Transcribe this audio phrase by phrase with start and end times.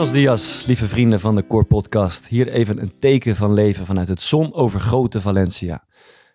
[0.00, 2.26] Buenos dias, lieve vrienden van de Core Podcast.
[2.26, 5.84] Hier even een teken van leven vanuit het zonovergoten Valencia.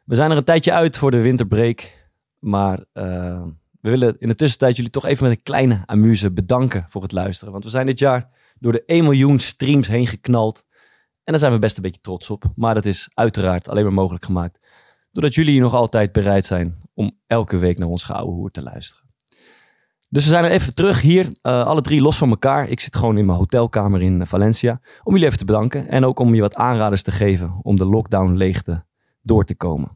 [0.04, 2.09] We zijn er een tijdje uit voor de winterbreak,
[2.39, 2.84] maar uh,
[3.81, 7.12] we willen in de tussentijd jullie toch even met een kleine amuse bedanken voor het
[7.12, 7.52] luisteren.
[7.52, 10.66] Want we zijn dit jaar door de 1 miljoen streams heen geknald.
[11.23, 12.44] En daar zijn we best een beetje trots op.
[12.55, 14.59] Maar dat is uiteraard alleen maar mogelijk gemaakt
[15.11, 19.05] doordat jullie nog altijd bereid zijn om elke week naar ons gouden hoer te luisteren.
[20.09, 22.70] Dus we zijn er even terug hier, uh, alle drie los van elkaar.
[22.70, 24.80] Ik zit gewoon in mijn hotelkamer in Valencia.
[25.04, 27.86] Om jullie even te bedanken en ook om je wat aanraders te geven om de
[27.86, 28.86] lockdown leegte
[29.22, 29.91] door te komen.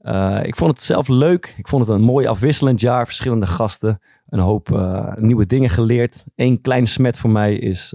[0.00, 1.54] Uh, ik vond het zelf leuk.
[1.56, 3.06] Ik vond het een mooi afwisselend jaar.
[3.06, 4.00] Verschillende gasten.
[4.26, 6.24] Een hoop uh, nieuwe dingen geleerd.
[6.34, 7.94] Eén klein smet voor mij is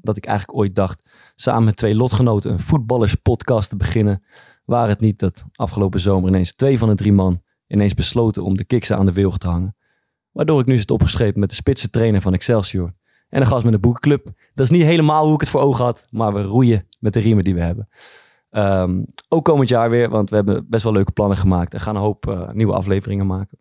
[0.00, 1.10] dat ik eigenlijk ooit dacht...
[1.34, 4.24] samen met twee lotgenoten een voetballerspodcast te beginnen.
[4.64, 7.42] Waar het niet dat afgelopen zomer ineens twee van de drie man...
[7.66, 9.76] ineens besloten om de kiksen aan de wilg te hangen.
[10.34, 12.94] Waardoor ik nu zit opgeschreven met de spitse trainer van Excelsior.
[13.28, 14.24] En een gast met een boekenclub.
[14.52, 16.06] Dat is niet helemaal hoe ik het voor ogen had.
[16.10, 17.88] Maar we roeien met de riemen die we hebben.
[18.50, 20.08] Um, ook komend jaar weer.
[20.08, 21.74] Want we hebben best wel leuke plannen gemaakt.
[21.74, 23.58] En gaan een hoop uh, nieuwe afleveringen maken.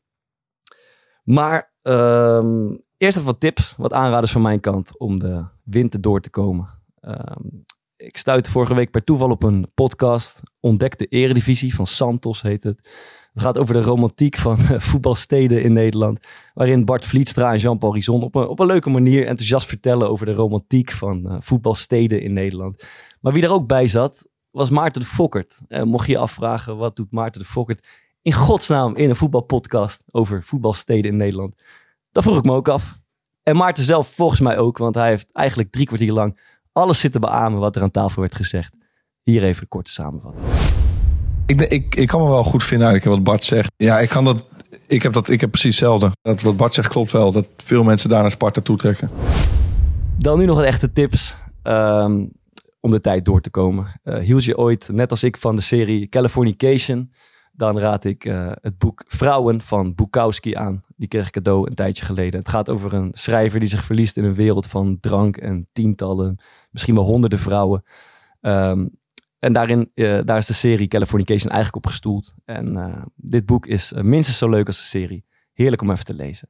[1.23, 3.73] Maar um, eerst even wat tips.
[3.77, 4.99] Wat aanraders van mijn kant.
[4.99, 6.67] Om de winter door te komen.
[7.01, 7.65] Um,
[7.95, 10.39] ik stuitte vorige week per toeval op een podcast.
[10.59, 12.89] Ontdek de eredivisie van Santos heet het.
[13.33, 16.19] Het gaat over de romantiek van uh, voetbalsteden in Nederland.
[16.53, 20.25] Waarin Bart Vlietstra en Jean-Paul Rison op een, op een leuke manier enthousiast vertellen over
[20.25, 22.87] de romantiek van uh, voetbalsteden in Nederland.
[23.21, 25.57] Maar wie er ook bij zat, was Maarten de Fokkert.
[25.67, 27.87] Uh, mocht je je afvragen, wat doet Maarten de Fokkert
[28.21, 31.61] in godsnaam in een voetbalpodcast over voetbalsteden in Nederland?
[32.11, 32.99] Dat vroeg ik me ook af.
[33.43, 36.39] En Maarten zelf volgens mij ook, want hij heeft eigenlijk drie kwartier lang
[36.71, 38.75] alles zitten beamen wat er aan tafel werd gezegd.
[39.21, 40.82] Hier even een korte samenvatting.
[41.45, 43.71] Ik, ik, ik kan me wel goed vinden eigenlijk wat Bart zegt.
[43.77, 44.49] Ja, ik kan dat.
[44.87, 46.11] Ik heb, dat, ik heb precies hetzelfde.
[46.21, 47.31] Dat wat Bart zegt klopt wel.
[47.31, 49.09] Dat veel mensen daar naar Sparta toetrekken.
[50.17, 51.35] Dan nu nog wat echte tips.
[51.63, 52.31] Um,
[52.79, 53.99] om de tijd door te komen.
[54.03, 57.11] Uh, hield je ooit, net als ik, van de serie Californication?
[57.51, 60.81] Dan raad ik uh, het boek Vrouwen van Bukowski aan.
[60.95, 62.39] Die kreeg ik cadeau een tijdje geleden.
[62.39, 66.39] Het gaat over een schrijver die zich verliest in een wereld van drank en tientallen,
[66.71, 67.83] misschien wel honderden vrouwen.
[68.41, 68.97] Um,
[69.43, 72.33] en daarin, uh, daar is de serie Californication eigenlijk op gestoeld.
[72.45, 75.25] En uh, dit boek is uh, minstens zo leuk als de serie.
[75.53, 76.49] Heerlijk om even te lezen.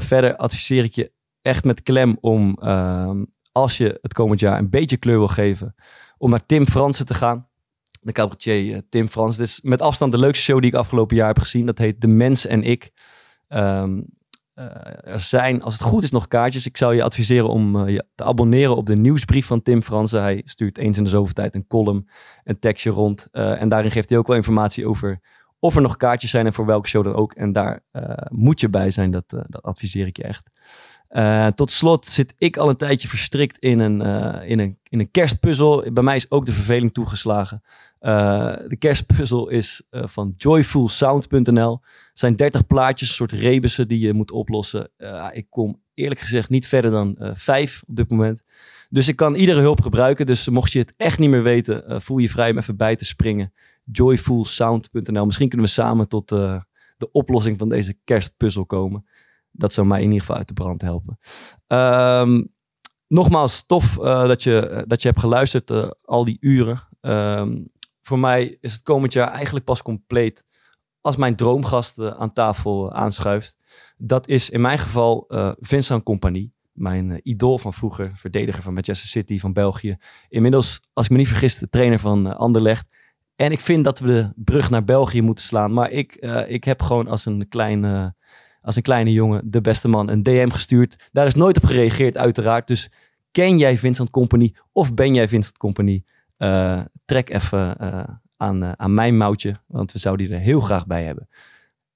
[0.00, 1.12] verder adviseer ik je
[1.42, 5.74] echt met klem om, ehm, als je het komend jaar een beetje kleur wil geven,
[6.18, 7.48] om naar Tim Fransen te gaan.
[8.00, 9.36] De cabaretier Tim Frans.
[9.36, 11.66] Dit is met afstand de leukste show die ik afgelopen jaar heb gezien.
[11.66, 12.90] Dat heet De Mens en Ik.
[13.48, 14.06] Um,
[14.54, 14.64] uh,
[15.12, 16.66] er zijn, als het goed is, nog kaartjes.
[16.66, 20.22] Ik zou je adviseren om uh, je te abonneren op de nieuwsbrief van Tim Fransen.
[20.22, 22.08] Hij stuurt eens in de zoveel tijd een column,
[22.44, 23.28] een tekstje rond.
[23.32, 25.20] Uh, en daarin geeft hij ook wel informatie over
[25.62, 27.32] of er nog kaartjes zijn en voor welke show dan ook.
[27.32, 27.80] En daar
[28.28, 30.50] moet je bij zijn, dat, dat adviseer ik je echt.
[31.10, 34.00] Uh, tot slot zit ik al een tijdje verstrikt in een,
[34.46, 35.92] in een, in een kerstpuzzel.
[35.92, 37.62] Bij mij is ook de verveling toegeslagen.
[37.98, 41.80] De kerstpuzzel is van joyfulsound.nl.
[42.12, 44.90] Zijn 30 plaatjes, een soort rebussen die je moet oplossen.
[45.32, 48.42] ik kom eerlijk gezegd niet verder dan vijf op dit moment.
[48.90, 50.26] Dus ik kan iedere hulp gebruiken.
[50.26, 53.04] Dus mocht je het echt niet meer weten, voel je vrij om even bij te
[53.04, 53.52] springen.
[53.84, 55.26] Joyfulsound.nl.
[55.26, 59.04] Misschien kunnen we samen tot de oplossing van deze kerstpuzzel komen
[59.52, 61.18] dat zou mij in ieder geval uit de brand helpen.
[61.66, 62.54] Um,
[63.06, 65.72] nogmaals, tof uh, dat, je, dat je hebt geluisterd
[66.04, 66.88] al die uren.
[67.00, 67.70] Um,
[68.02, 70.44] voor mij is het komend jaar eigenlijk pas compleet
[71.00, 73.56] als mijn droomgast aan tafel aanschuift.
[73.96, 75.24] Dat is in mijn geval
[75.60, 76.54] Vincent Compagnie.
[76.72, 79.96] Mijn idool van vroeger, verdediger van Manchester City van België.
[80.28, 82.96] Inmiddels, als ik me niet vergis, de trainer van Anderlecht.
[83.42, 85.72] En ik vind dat we de brug naar België moeten slaan.
[85.72, 86.14] Maar ik,
[86.46, 88.14] ik heb gewoon als een klein
[88.62, 91.08] als een kleine jongen, de beste man, een DM gestuurd.
[91.12, 92.66] Daar is nooit op gereageerd, uiteraard.
[92.66, 92.90] Dus
[93.30, 96.04] ken jij Vincent Company of ben jij Vincent Company?
[96.38, 98.02] Uh, trek even uh,
[98.36, 101.28] aan, aan mijn mouwtje, want we zouden die er heel graag bij hebben.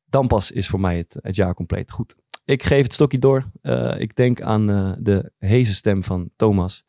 [0.04, 2.14] Dan pas is voor mij het, het jaar compleet goed.
[2.44, 3.50] Ik geef het stokje door.
[3.99, 6.84] ik denk aan de heese stem van Thomas.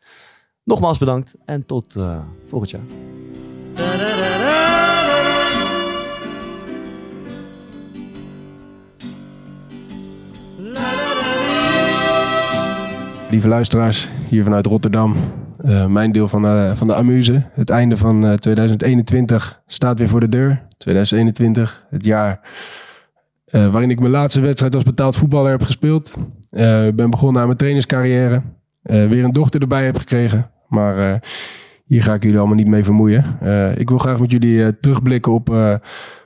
[0.64, 1.96] Nogmaals bedankt en tot
[2.48, 3.27] volgend jaar.
[13.30, 15.16] Lieve luisteraars, hier vanuit Rotterdam.
[15.66, 17.44] Uh, mijn deel van de, van de Amuse.
[17.52, 20.66] Het einde van uh, 2021 staat weer voor de deur.
[20.78, 22.40] 2021, het jaar
[23.52, 26.14] uh, waarin ik mijn laatste wedstrijd als betaald voetballer heb gespeeld.
[26.50, 28.42] Ben begonnen aan mijn trainerscarrière.
[28.82, 30.50] weer een dochter erbij heb gekregen.
[30.68, 31.22] Maar
[31.86, 33.24] hier ga ik jullie allemaal niet mee vermoeien.
[33.78, 35.50] ik wil graag met jullie terugblikken op,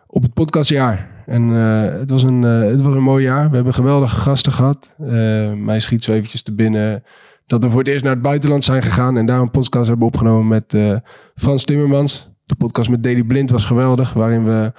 [0.08, 1.11] op het podcastjaar.
[1.26, 3.50] En uh, het, was een, uh, het was een mooi jaar.
[3.50, 4.94] We hebben geweldige gasten gehad.
[5.00, 7.04] Uh, mij schiet zo eventjes te binnen
[7.52, 9.18] dat we voor het eerst naar het buitenland zijn gegaan.
[9.18, 10.96] En daar een podcast hebben opgenomen met eh,
[11.36, 12.30] Frans Timmermans.
[12.46, 14.14] De podcast met Daily Blind was geweldig.
[14.14, 14.74] Waarin we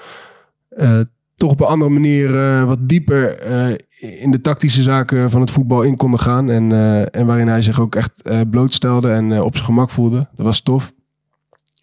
[0.68, 1.00] eh,
[1.36, 3.76] toch op een andere manier eh, wat dieper eh,
[4.20, 6.50] in de tactische zaken van het voetbal in konden gaan.
[6.50, 9.90] En, eh, en waarin hij zich ook echt eh, blootstelde en eh, op zijn gemak
[9.90, 10.28] voelde.
[10.36, 10.92] Dat was tof.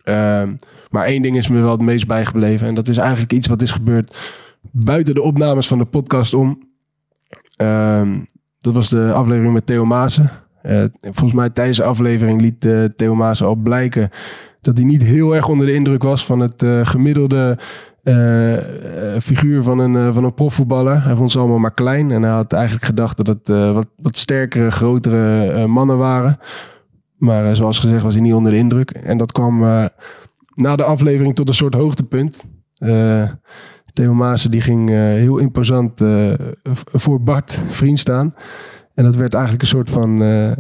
[0.04, 0.52] Ehm,
[0.90, 2.68] maar één ding is me wel het meest bijgebleven.
[2.68, 4.18] En dat is eigenlijk iets wat is gebeurd
[4.72, 6.68] buiten de opnames van de podcast om.
[7.56, 8.20] Ehm,
[8.60, 10.32] dat was de aflevering met Theo Maassen.
[10.62, 14.10] Eh, volgens mij tijdens de aflevering liet eh, Theo Maassen al blijken
[14.62, 17.58] dat hij niet heel erg onder de indruk was van het eh, gemiddelde
[19.22, 21.04] figuur van een, van een profvoetballer.
[21.04, 24.18] Hij vond ze allemaal maar klein en hij had eigenlijk gedacht dat het wat, wat
[24.18, 26.40] sterkere, grotere mannen waren.
[27.18, 28.92] Maar zoals gezegd was hij niet onder de indruk.
[28.92, 29.60] En dat kwam
[30.56, 32.44] na de aflevering tot een soort hoogtepunt.
[33.94, 36.33] Theo Maassen die ging eh, heel imposant eh,
[36.94, 38.33] voor Bart vriend staan.
[38.95, 40.51] En dat werd eigenlijk een soort van eh,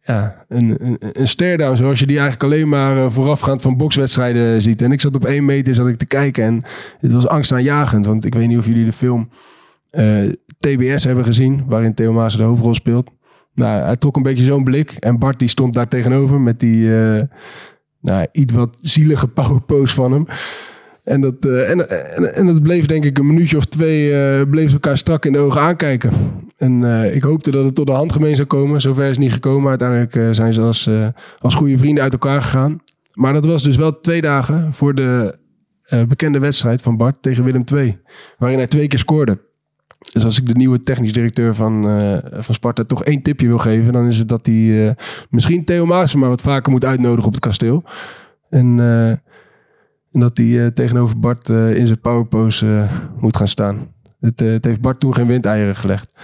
[0.00, 1.76] ja, een, een, een stare-down.
[1.76, 4.82] Zoals je die eigenlijk alleen maar voorafgaand van bokswedstrijden ziet.
[4.82, 6.64] En ik zat op één meter zat ik te kijken en
[7.00, 8.06] het was angstaanjagend.
[8.06, 9.28] Want ik weet niet of jullie de film
[10.58, 11.64] TBS hebben gezien.
[11.66, 13.10] Waarin Theo Maassen de hoofdrol speelt.
[13.54, 14.90] Nou, hij trok een beetje zo'n blik.
[14.90, 16.88] En Bart die stond daar tegenover met die
[18.00, 20.26] nou, iets wat zielige powerpose van hem.
[21.02, 24.48] En dat, eh, en, en, en dat bleef denk ik een minuutje of twee, eh
[24.50, 26.10] bleef elkaar strak in de ogen aankijken.
[26.56, 28.80] En eh, ik hoopte dat het tot de handgemeen zou komen.
[28.80, 29.68] Zover is het niet gekomen.
[29.68, 30.90] Uiteindelijk zijn ze als,
[31.38, 32.80] als goede vrienden uit elkaar gegaan.
[33.12, 35.36] Maar dat was dus wel twee dagen voor de
[36.08, 37.98] bekende wedstrijd van Bart tegen Willem II.
[38.38, 39.38] Waarin hij twee keer scoorde.
[40.12, 42.00] Dus als ik de nieuwe technisch directeur van,
[42.32, 43.92] van Sparta toch één tipje wil geven...
[43.92, 44.96] dan is het dat hij
[45.30, 47.84] misschien Theo maar wat vaker moet uitnodigen op het kasteel.
[48.48, 48.78] En...
[50.12, 53.88] en dat hij eh, tegenover Bart eh, in zijn powerpose eh, moet gaan staan.
[54.20, 56.14] Het, het heeft Bart toen geen windeieren gelegd.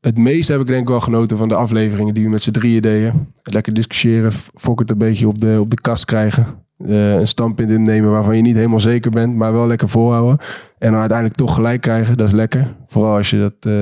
[0.00, 2.50] Het meeste heb ik denk ik wel genoten van de afleveringen die we met z'n
[2.50, 3.32] drieën deden.
[3.42, 6.46] Lekker discussiëren, Fokkert een beetje op de, op de kast krijgen.
[6.76, 10.38] Eh, een standpunt innemen waarvan je niet helemaal zeker bent, maar wel lekker volhouden.
[10.78, 12.74] En dan uiteindelijk toch gelijk krijgen, dat is lekker.
[12.86, 13.72] Vooral als je, dat,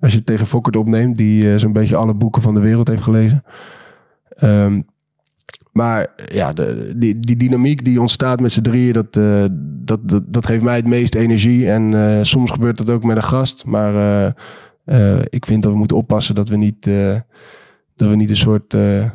[0.00, 3.02] als je het tegen Fokkert opneemt, die zo'n beetje alle boeken van de wereld heeft
[3.02, 3.44] gelezen.
[4.28, 4.80] Ehm,
[5.74, 10.46] maar ja, de, die, dynamiek die ontstaat met z'n drieën, dat, eh, dat, dat, dat
[10.46, 11.70] geeft mij het meeste energie.
[11.70, 13.64] En eh, soms gebeurt dat ook met een gast.
[13.66, 14.32] Maar eh,
[14.84, 17.20] eh, ik vind dat we moeten oppassen dat we niet, eh,
[17.96, 19.10] dat we niet een soort eh,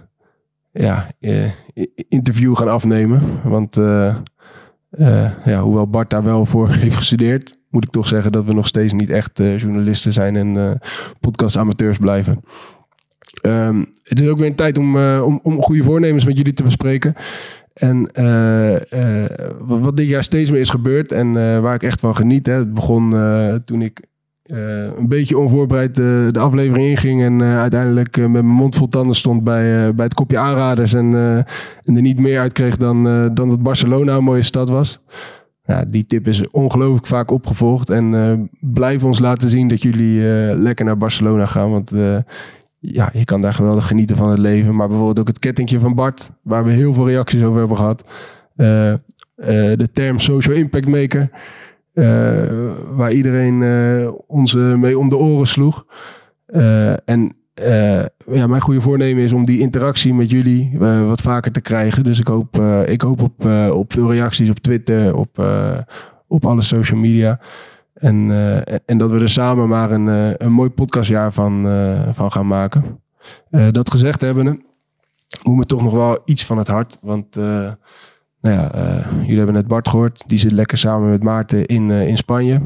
[0.72, 1.52] ja, eh,
[2.10, 3.22] interview gaan afnemen.
[3.44, 4.16] Want eh,
[4.90, 8.54] eh, ja, hoewel Bart daar wel voor heeft gestudeerd, moet ik toch zeggen dat we
[8.54, 10.90] nog steeds niet echt eh, journalisten zijn en eh
[11.20, 12.42] podcastamateurs blijven.
[13.42, 16.54] Ehm, het is ook weer een tijd om, eh, om, om goede voornemens met jullie
[16.54, 17.14] te bespreken.
[17.74, 22.16] En eh, eh, wat dit jaar steeds meer is gebeurd en waar ik echt van
[22.16, 22.46] geniet.
[22.46, 22.54] Hè.
[22.54, 23.14] Het begon
[23.66, 24.08] toen ik
[24.98, 27.22] een beetje onvoorbereid de aflevering inging.
[27.22, 30.94] En uiteindelijk met mijn mond vol tanden stond bij, bij het kopje aanraders.
[30.94, 31.14] En,
[31.84, 35.00] en er niet meer uitkreeg dan, eh, dan dat Barcelona een mooie stad was.
[35.64, 37.90] Ja, die tip is ongelooflijk vaak opgevolgd.
[37.90, 40.22] En blijf ons laten zien dat jullie
[40.56, 41.72] lekker naar Barcelona gaan.
[41.72, 41.92] Want
[42.80, 44.76] ja, je kan daar geweldig genieten van het leven.
[44.76, 48.04] Maar bijvoorbeeld ook het kettingje van Bart, waar we heel veel reacties over hebben gehad.
[48.56, 48.98] Eh, eh,
[49.78, 51.30] de term social impact maker,
[51.94, 52.06] eh,
[52.92, 53.64] waar iedereen
[54.28, 55.86] ons mee om de oren sloeg.
[57.06, 57.34] En
[58.32, 62.04] ja, mijn goede voornemen is om die interactie met jullie wat vaker te krijgen.
[62.04, 65.44] Dus ik hoop, ik hoop op, op veel reacties op Twitter, op,
[66.28, 67.40] op alle social media.
[68.00, 72.10] En, eh, en dat we er samen maar een, eh, een mooi podcastjaar van, eh,
[72.12, 73.02] van gaan maken.
[73.72, 74.60] Dat gezegd hebbende,
[75.44, 76.98] moet me toch nog wel iets van het hart.
[77.02, 78.72] Want nou ja,
[79.22, 80.24] jullie hebben net Bart gehoord.
[80.28, 82.62] Die zit lekker samen met Maarten in, in Spanje.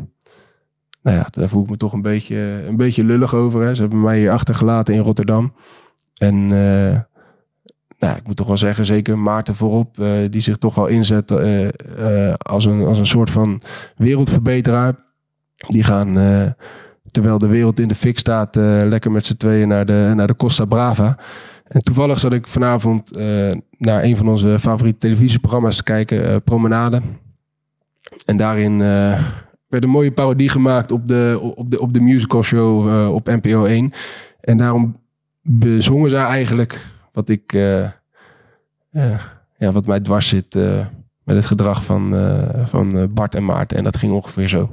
[1.02, 3.62] Nou ja, daar voel ik me toch een beetje, een beetje lullig over.
[3.62, 3.76] Hè.
[3.76, 5.54] Ze hebben mij hier achtergelaten in Rotterdam.
[6.18, 6.48] En
[7.98, 9.96] nou, ik moet toch wel zeggen, zeker Maarten voorop,
[10.30, 11.32] die zich toch wel inzet
[12.38, 13.62] als, een, als een soort van
[13.96, 14.96] wereldverbeteraar.
[15.68, 16.52] Die gaan, eh,
[17.12, 20.28] terwijl de wereld in de fik staat, eh, lekker met z'n tweeën naar de, naar
[20.28, 21.18] de Costa Brava.
[21.68, 27.02] En toevallig zat ik vanavond eh, naar een van onze favoriete televisieprogramma's te kijken, Promenade.
[28.26, 28.78] En daarin
[29.68, 33.66] werd een mooie parodie gemaakt op de, op de, op de musical show op NPO
[33.66, 33.94] 1.
[34.42, 35.00] En daarom
[35.42, 37.52] bezongen zij eigenlijk wat ik,
[39.58, 40.56] ja, wat mij dwars zit
[41.24, 42.16] met het gedrag van,
[42.66, 43.78] van Bart en Maarten.
[43.78, 44.70] En dat ging ongeveer zo.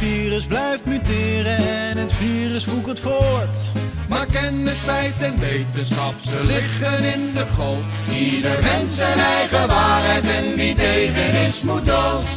[0.00, 3.58] Virus blijft muteren en het virus voert voort.
[4.08, 7.84] Maar kennis, feit en wetenschap, ze liggen in de goot.
[8.12, 12.28] Ieder mens zijn eigen waarheid en wie tegen is moet dood.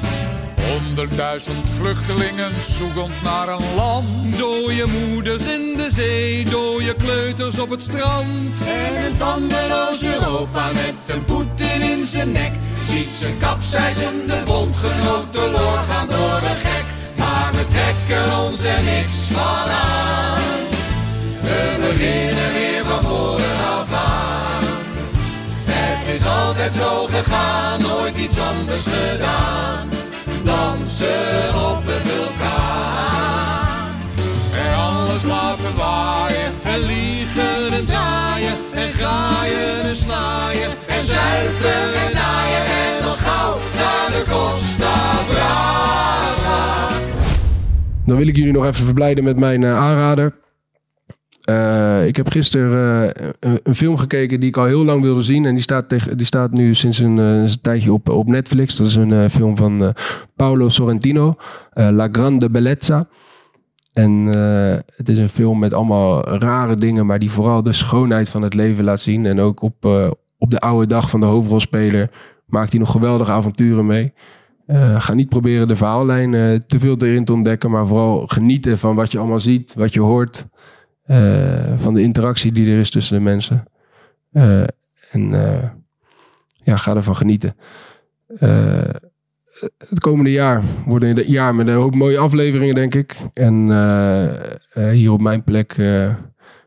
[0.70, 4.38] Honderdduizend vluchtelingen zoekend naar een land.
[4.38, 8.62] Dode moeders in de zee, dode kleuters op het strand.
[8.68, 12.52] En een tandeloos Europa met een Poetin in zijn nek.
[12.86, 16.33] Ziet zijn kapseizende bondgenoot teloor gaan door
[18.42, 20.42] ons niks van aan.
[21.42, 24.64] We beginnen weer van voren af aan.
[25.66, 29.90] Het is altijd zo gegaan, nooit iets anders gedaan.
[30.44, 33.44] Dansen op een vulkaan.
[34.66, 36.52] En alles laten waaien.
[36.64, 38.58] En liegen en draaien.
[38.74, 40.72] En graaien en snaaien.
[40.88, 44.94] En zuipen en naaien en nog gauw naar de Costa
[45.28, 46.43] Brava.
[48.06, 50.36] Dan wil ik jullie nog even verblijden met mijn eh, aanrader.
[51.44, 55.46] Eh, ik heb gisteren eh, een, film gekeken die ik al heel lang wilde zien.
[55.46, 58.76] En die staat, die staat nu sinds een, tijdje op, op Netflix.
[58.76, 59.94] Dat is een film van
[60.36, 61.36] Paolo Sorrentino.
[61.74, 63.04] La Grande Bellezza.
[63.94, 64.12] En
[64.96, 67.06] het is een film met allemaal rare dingen.
[67.06, 69.26] Maar die vooral de schoonheid van het leven laat zien.
[69.26, 69.86] En ook op,
[70.38, 72.10] op de oude dag van de hoofdrolspeler
[72.46, 74.14] maakt hij nog geweldige avonturen mee.
[74.66, 78.80] Eh, ga niet proberen de verhaallijn eh, te veel erin te ontdekken, maar vooral genieten
[78.80, 80.46] van wat je allemaal ziet, wat je hoort,
[81.04, 83.64] eh, van de interactie die er is tussen de mensen.
[85.12, 85.30] En
[86.64, 87.56] ja, ga ervan genieten.
[89.78, 93.18] Het komende jaar wordt een jaar met een hoop mooie afleveringen, denk ik.
[93.34, 93.66] En
[94.92, 95.74] hier op mijn plek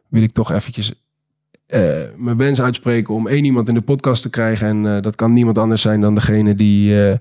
[0.08, 0.94] wil ik toch eventjes
[2.16, 4.68] mijn wens uitspreken om één iemand in de podcast te krijgen.
[4.68, 7.18] En dat kan niemand anders zijn dan degene die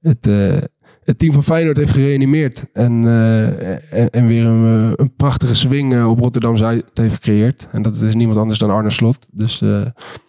[0.00, 0.62] het, eh,
[1.02, 2.64] het team van Feyenoord heeft gereanimeerd.
[2.72, 7.68] En, eh, en, en weer een, eh, een prachtige swing op Rotterdam Zuid heeft gecreëerd.
[7.72, 9.28] En dat is niemand anders dan Arne Slot.
[9.32, 9.62] Dus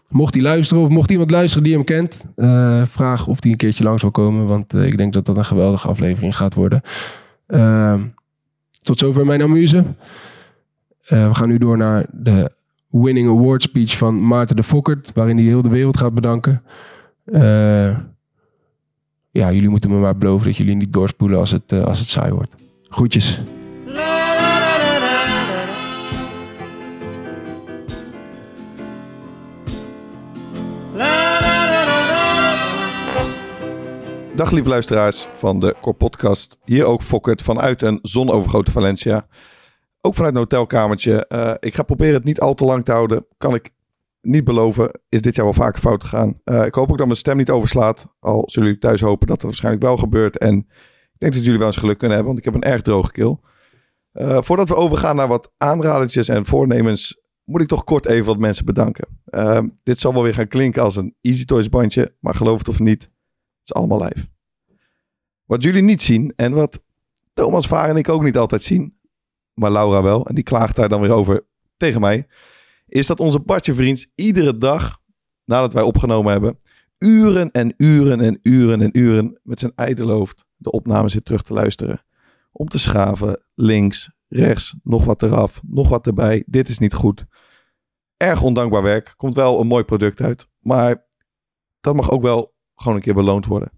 [0.07, 2.23] mocht hij luisteren of mocht iemand luisteren die hem kent,
[2.89, 4.45] vraag of hij een keertje langs wil komen.
[4.45, 6.81] Want ik denk dat dat een geweldige aflevering gaat worden.
[7.51, 8.01] Eh,
[8.71, 9.85] tot zover mijn amuse.
[10.99, 12.51] We gaan nu door naar de
[12.89, 16.63] winning award speech van Maarten de Fokkert, waarin hij heel de wereld gaat bedanken.
[17.25, 17.97] Eh,
[19.31, 22.09] ja, jullie moeten me maar beloven dat jullie niet doorspoelen als het, eh, als het
[22.09, 22.55] saai wordt.
[22.83, 23.39] Groetjes.
[34.35, 36.57] Dag lieve luisteraars van de Core Podcast.
[36.65, 39.27] Hier ook Fokkert vanuit een zonovergoten Valencia.
[40.01, 41.27] Ook vanuit een hotelkamertje.
[41.27, 43.25] Eh, ik ga proberen het niet al te lang te houden.
[43.37, 43.69] Kan ik
[44.21, 45.01] niet beloven.
[45.09, 46.39] Is dit jaar wel vaker fout gegaan.
[46.43, 48.15] Eh, ik hoop ook dat mijn stem niet overslaat.
[48.19, 50.37] Al zullen jullie thuis hopen dat dat waarschijnlijk wel gebeurt.
[50.37, 50.57] En
[51.13, 52.33] ik denk dat jullie wel eens geluk kunnen hebben.
[52.33, 53.41] Want ik heb een erg droge keel.
[54.11, 57.19] Eh, voordat we overgaan naar wat aanradertjes en voornemens.
[57.43, 59.07] Moet ik toch kort even wat mensen bedanken.
[59.25, 62.15] Eh, dit zal wel weer gaan klinken als een Easy Toys bandje.
[62.19, 63.01] Maar geloof het of niet.
[63.01, 63.09] Het
[63.63, 64.27] is allemaal live.
[65.45, 66.81] Wat jullie niet zien en wat
[67.33, 68.97] Thomas Vaar en ik ook niet altijd zien,
[69.53, 71.45] maar Laura wel, en die klaagt daar dan weer over
[71.77, 72.27] tegen mij,
[72.91, 74.97] is dat onze Bartje vriends iedere dag,
[75.45, 76.57] nadat wij opgenomen hebben,
[76.97, 81.41] uren en uren en uren en uren met zijn ijdele hoofd de opname zit terug
[81.41, 82.05] te luisteren.
[82.51, 86.43] Om te schaven, links, rechts, nog wat eraf, nog wat erbij.
[86.45, 87.25] Dit is niet goed.
[88.17, 89.13] Erg ondankbaar werk.
[89.17, 90.47] Komt wel een mooi product uit.
[90.59, 91.05] Maar
[91.79, 93.71] dat mag ook wel gewoon een keer beloond worden.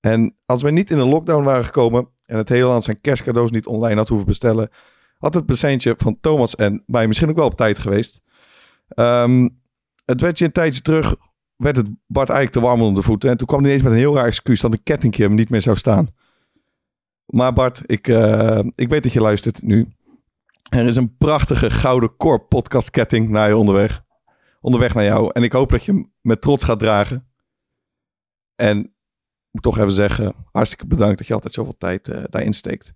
[0.00, 3.50] En als wij niet in een lockdown waren gekomen en het hele land zijn kerstcadeaus
[3.50, 4.70] niet online had hoeven bestellen,
[5.18, 8.20] had het presentje van Thomas en mij misschien ook wel op tijd geweest.
[8.88, 9.48] Ehm,
[10.04, 11.16] het werd je een tijdje terug,
[11.56, 13.30] werd het Bart eigenlijk te warm onder de voeten.
[13.30, 15.50] En toen kwam hij ineens met een heel raar excuus dat een kettingje hem niet
[15.50, 16.08] meer zou staan.
[17.26, 19.88] Maar Bart, ik, eh, ik weet dat je luistert nu.
[20.68, 24.04] Er is een prachtige gouden core podcast ketting naar je onderweg.
[24.60, 25.30] Onderweg naar jou.
[25.32, 27.28] En ik hoop dat je hem met trots gaat dragen.
[28.54, 28.90] En ik
[29.50, 32.92] moet toch even zeggen, hartstikke bedankt dat je altijd zoveel tijd eh, daarin steekt.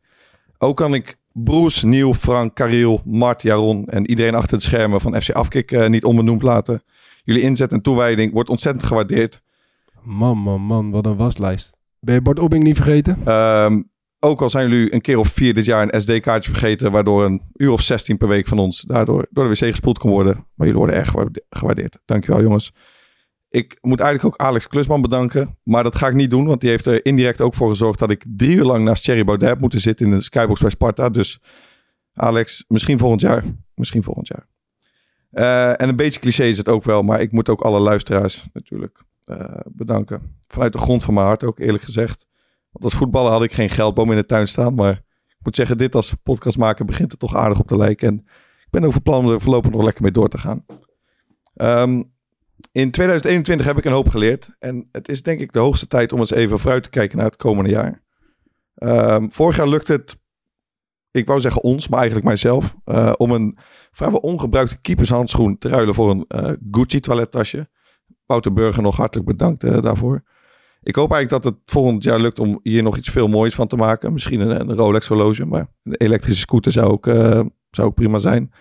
[0.59, 5.21] Ook kan ik Broes, Nieuw, Frank, Kariel, Mart, Jaron en iedereen achter het schermen van
[5.21, 6.83] FC Afkik eh, niet onbenoemd laten.
[7.25, 9.41] Jullie inzet en toewijding wordt ontzettend gewaardeerd.
[10.03, 11.71] Man, man, man, wat een waslijst.
[12.01, 13.19] Ben je Bart Obbing niet vergeten?
[13.25, 13.83] Ehm,
[14.21, 17.43] ook al zijn jullie een keer of vier dit jaar een SD-kaartje vergeten, waardoor een
[17.57, 20.35] uur of 16 per week van ons daardoor door de wc gespoeld kan worden.
[20.35, 21.99] Maar jullie worden erg gewaarde- gewaardeerd.
[22.05, 22.73] Dankjewel jongens.
[23.53, 26.71] Ik moet eigenlijk ook Alex Klusman bedanken, maar dat ga ik niet doen, want die
[26.71, 29.61] heeft er indirect ook voor gezorgd dat ik drie uur lang naast Thierry Baudet heb
[29.61, 31.09] moeten zitten in de skybox bij Sparta.
[31.09, 31.41] Dus
[32.15, 33.45] Alex, misschien volgend jaar.
[33.75, 34.47] Misschien volgend jaar.
[35.31, 38.47] Eh, en een beetje cliché is het ook wel, maar ik moet ook alle luisteraars
[38.53, 40.39] natuurlijk eh, bedanken.
[40.47, 42.27] Vanuit de grond van mijn hart ook, eerlijk gezegd.
[42.71, 44.75] Want als voetballer had ik geen geldboom in de tuin staan.
[44.75, 44.93] Maar
[45.29, 48.09] ik moet zeggen, dit als podcastmaker begint er toch aardig op te lijken.
[48.09, 48.15] En
[48.61, 50.65] ik ben over plan om er voorlopig nog lekker mee door te gaan.
[51.55, 52.03] Ehm,
[52.73, 54.51] in 2021 heb ik een hoop geleerd.
[54.59, 57.27] En het is denk ik de hoogste tijd om eens even vooruit te kijken naar
[57.27, 58.03] het komende jaar.
[58.75, 60.17] Ehm, vorig jaar lukte het,
[61.11, 63.59] ik wou zeggen ons, maar eigenlijk mijzelf, eh, om een
[63.91, 67.69] vrijwel ongebruikte keepershandschoen te ruilen voor een eh, Gucci toilettasje.
[68.27, 70.23] Wouter Burger nog hartelijk bedankt eh, daarvoor.
[70.83, 73.67] Ik hoop eigenlijk dat het volgend jaar lukt om hier nog iets veel moois van
[73.67, 74.13] te maken.
[74.13, 77.05] Misschien een, Rolex horloge, maar een elektrische scooter zou ook,
[77.71, 78.53] zou ook prima zijn.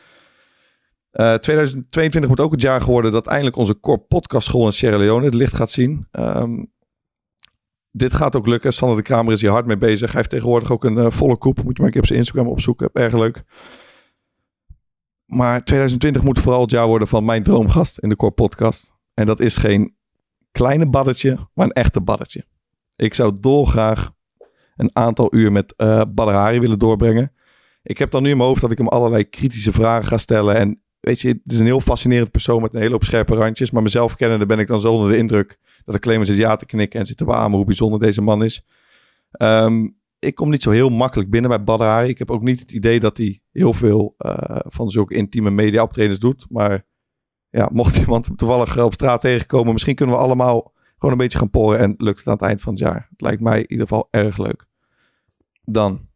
[1.11, 4.97] Eh, 2022 moet ook het jaar geworden dat eindelijk onze core podcast school in Sierra
[4.97, 6.07] Leone het licht gaat zien.
[6.11, 6.63] Ehm,
[7.91, 8.73] dit gaat ook lukken.
[8.73, 10.07] Sander de Kramer is hier hard mee bezig.
[10.07, 11.63] Hij heeft tegenwoordig ook een eh, volle koep.
[11.63, 12.89] Moet je maar een op zijn Instagram opzoeken.
[12.93, 13.43] Erg leuk.
[15.25, 18.93] Maar 2020 moet vooral het jaar worden van mijn droomgast in de core podcast.
[19.13, 19.95] En dat is geen
[20.51, 22.45] kleine baddetje, maar een echte baddetje.
[22.95, 24.11] Ik zou dolgraag
[24.75, 27.31] een aantal uur met eh Hari willen doorbrengen.
[27.83, 30.55] Ik heb dan nu in mijn hoofd dat ik hem allerlei kritische vragen ga stellen.
[30.55, 33.71] En weet je, het is een heel fascinerend persoon met een hele hoop scherpe randjes.
[33.71, 36.37] Maar mezelf kennende ben ik dan zo onder de indruk dat ik alleen maar zit
[36.37, 38.65] ja te knikken en zit te beamen hoe bijzonder deze man is.
[39.31, 39.87] Ehm,
[40.19, 42.09] ik kom niet zo heel makkelijk binnen bij Badr.
[42.09, 45.81] Ik heb ook niet het idee dat hij heel veel eh, van zulke intieme media
[45.83, 46.45] optredens doet.
[46.49, 46.85] Maar
[47.49, 51.49] ja, mocht iemand toevallig op straat tegenkomen, misschien kunnen we allemaal gewoon een beetje gaan
[51.49, 53.07] poren en lukt het aan het eind van het jaar.
[53.09, 54.65] Het lijkt mij in ieder geval erg leuk.
[55.63, 56.09] Dan.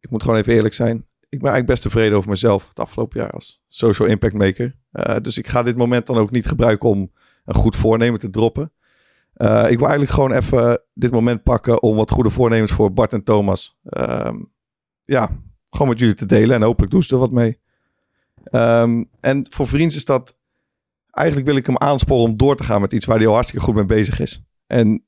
[0.00, 1.06] Ik moet gewoon even eerlijk zijn.
[1.34, 4.76] Ik ben eigenlijk best tevreden over mezelf het afgelopen jaar als social impact maker.
[4.90, 7.12] Eh, dus ik ga dit moment dan ook niet gebruiken om
[7.44, 8.72] een goed voornemen te droppen.
[9.32, 13.12] Eh, ik wil eigenlijk gewoon even dit moment pakken om wat goede voornemens voor Bart
[13.12, 13.78] en Thomas.
[13.82, 14.36] ehm,
[15.04, 15.30] ja,
[15.70, 16.56] gewoon met jullie te delen.
[16.56, 17.60] En hopelijk doen ze er wat mee.
[18.44, 20.38] Ehm, en voor Vriends is dat...
[21.10, 23.64] Eigenlijk wil ik hem aansporen om door te gaan met iets waar hij al hartstikke
[23.64, 24.42] goed mee bezig is.
[24.66, 25.04] En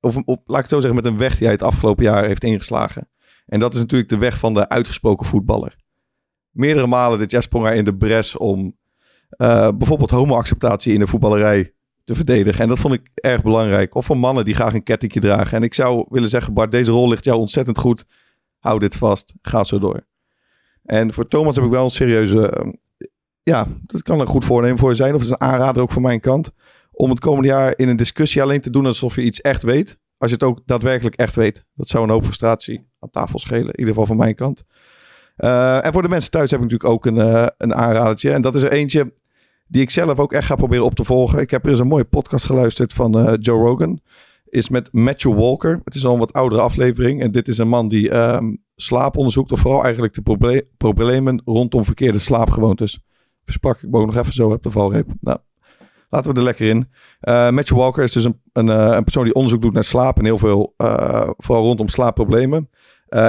[0.00, 2.44] of laat ik het zo zeggen, met een weg die hij het afgelopen jaar heeft
[2.44, 3.08] ingeslagen.
[3.48, 5.76] En dat is natuurlijk de weg van de uitgesproken voetballer.
[6.50, 8.76] Meerdere malen dit jaar sprong hij in de bres om
[9.28, 11.72] eh, bijvoorbeeld homoacceptatie in de voetballerij
[12.04, 12.62] te verdedigen.
[12.62, 13.94] En dat vond ik erg belangrijk.
[13.94, 15.56] Of voor mannen die graag een kettingje dragen.
[15.56, 18.04] En ik zou willen zeggen, Bart, deze rol ligt jou ontzettend goed.
[18.58, 19.34] Hou dit vast.
[19.42, 20.06] Ga zo door.
[20.84, 22.50] En voor Thomas heb ik wel een serieuze...
[22.50, 22.68] eh,
[23.42, 25.14] ja, dat kan een goed voornemen voor zijn.
[25.14, 26.50] Of het is een aanrader ook van mijn kant.
[26.90, 29.98] Om het komende jaar in een discussie alleen te doen alsof je iets echt weet.
[30.18, 31.64] Als je het ook daadwerkelijk echt weet.
[31.74, 33.64] Dat zou een hoop frustratie aan tafel schelen.
[33.64, 34.64] In ieder geval van mijn kant.
[35.36, 38.32] Eh, en voor de mensen thuis heb ik natuurlijk ook een, eh, een aanradertje.
[38.32, 39.12] En dat is er eentje
[39.66, 41.40] die ik zelf ook echt ga proberen op te volgen.
[41.40, 44.00] Ik heb er eens een mooie podcast geluisterd van eh, Joe Rogan.
[44.44, 45.80] Is met Matthew Walker.
[45.84, 47.22] Het is al een wat oudere aflevering.
[47.22, 49.52] En dit is een man die ehm, slaap onderzoekt.
[49.52, 53.00] Of vooral eigenlijk de proble- problemen rondom verkeerde slaapgewoontes.
[53.44, 55.06] Versprak ik me ook nog even zo op de valreep.
[55.20, 55.38] Nou,
[56.08, 56.90] laten we er lekker in.
[57.20, 60.18] Eh Matthew Walker is dus een, een, eh, een persoon die onderzoek doet naar slaap.
[60.18, 62.70] En heel veel, eh, vooral rondom slaapproblemen.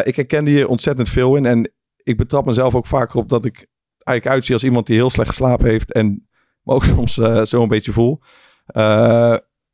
[0.04, 1.46] Ik herkende hier ontzettend veel in.
[1.46, 3.68] En ik betrap mezelf ook vaker op dat ik
[4.04, 5.94] eigenlijk uitzie als iemand die heel slecht geslapen heeft.
[5.94, 6.28] En
[6.64, 7.14] me ook soms
[7.50, 8.20] zo een beetje voel.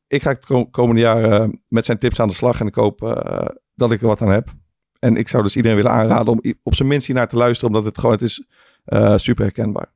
[0.08, 2.60] Ik ga het ko- komende jaar met zijn tips aan de slag.
[2.60, 3.00] En ik hoop
[3.76, 4.54] dat ik er wat aan heb.
[5.00, 7.70] En ik zou dus iedereen willen aanraden om op zijn minst hiernaar te luisteren.
[7.70, 8.44] Omdat het gewoon, het is
[9.24, 9.95] super herkenbaar.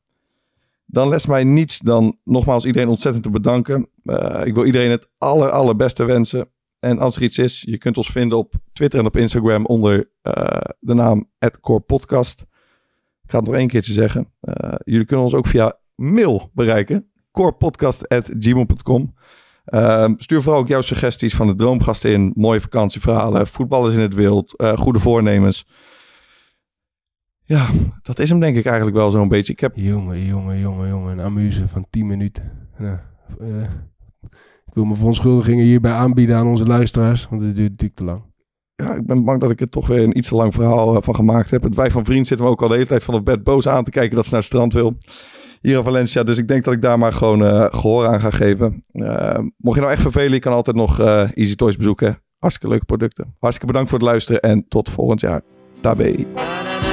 [0.92, 3.90] Dan les mij niets dan nogmaals iedereen ontzettend te bedanken.
[4.04, 6.50] Eh, ik wil iedereen het aller, allerbeste wensen.
[6.80, 10.12] En als er iets is, je kunt ons vinden op Twitter en op Instagram onder
[10.22, 11.30] eh, de naam
[11.62, 12.42] @corepodcast.
[13.24, 14.34] Ik ga het nog één keertje zeggen.
[14.40, 17.12] Eh, jullie kunnen ons ook via mail bereiken.
[17.32, 19.14] corepodcast.gmail.com
[19.66, 22.32] Ehm, Stuur vooral ook jouw suggesties van de droomgasten in.
[22.36, 25.66] Mooie vakantieverhalen, voetballers in het wild, goede voornemens.
[27.50, 27.68] Ja,
[28.02, 29.54] dat is hem denk ik eigenlijk wel zo'n beetje.
[29.54, 31.12] Ik heb Jongen, jongen, jongen, jongen.
[31.12, 32.52] Een amuse van 10 minuten.
[32.78, 32.98] Nou,
[33.40, 33.62] eh,
[34.66, 37.28] ik wil mijn verontschuldigingen hierbij aanbieden aan onze luisteraars.
[37.30, 38.22] Want het duurt natuurlijk te lang.
[38.76, 41.02] ja, ik ben bang dat ik er toch weer een iets te lang verhaal eh,
[41.02, 41.64] van gemaakt heb.
[41.64, 43.68] Het wij van vriend zitten me ook al de hele tijd van het bed boos
[43.68, 44.94] aan te kijken dat ze naar het strand wil.
[45.62, 46.24] Hier in Valencia.
[46.24, 48.84] Dus ik denk dat ik daar maar gewoon eh, gehoor aan ga geven.
[49.58, 52.22] Mocht je nou echt vervelen, je kan altijd nog Easy Toys bezoeken.
[52.38, 53.34] Hartstikke leuke producten.
[53.40, 55.42] Hartstikke bedankt voor het luisteren en tot volgend jaar.
[55.82, 56.26] Tabé.
[56.36, 56.89] Na,